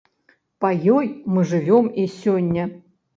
Па 0.63 0.69
ёй 0.93 1.09
мы 1.35 1.43
жывём 1.51 1.91
і 2.05 2.07
сёння. 2.15 2.65